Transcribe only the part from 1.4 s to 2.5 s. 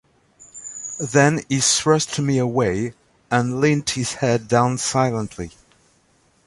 he thrust me